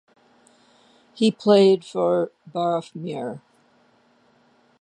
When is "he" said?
1.13-1.29